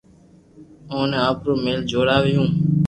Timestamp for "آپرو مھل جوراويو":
1.29-2.43